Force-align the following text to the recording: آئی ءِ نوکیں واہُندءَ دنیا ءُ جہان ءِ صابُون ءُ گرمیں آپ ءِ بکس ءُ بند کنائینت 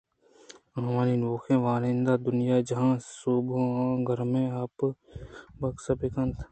آئی 0.97 1.13
ءِ 1.15 1.21
نوکیں 1.21 1.61
واہُندءَ 1.63 2.21
دنیا 2.27 2.55
ءُ 2.59 2.67
جہان 2.69 2.95
ءِ 2.97 3.05
صابُون 3.17 3.63
ءُ 3.97 4.05
گرمیں 4.07 4.51
آپ 4.61 4.77
ءِ 4.87 4.99
بکس 5.59 5.85
ءُ 5.91 5.99
بند 5.99 6.11
کنائینت 6.13 6.39